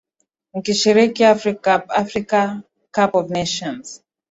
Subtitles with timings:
[0.51, 2.39] nikishiriki africup afrika
[2.95, 3.85] cup of nations